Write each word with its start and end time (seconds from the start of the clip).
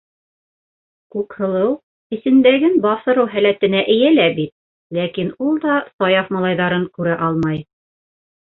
Күкһылыу 1.15 1.75
эсендәген 2.17 2.79
баҫырыу 2.87 3.29
һәләтенә 3.35 3.83
эйә 3.97 4.09
лә 4.15 4.27
бит, 4.41 4.53
ләкин 5.01 5.31
ул 5.49 5.63
да 5.67 5.79
Саяф 6.01 6.33
малайҙарын 6.39 6.89
күрә 6.97 7.21
алмай... 7.29 7.63